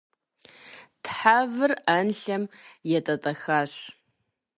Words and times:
Тхьэвыр 1.03 1.71
ӏэнлъэм 1.85 2.43
етӏэтӏэхащ. 2.97 3.73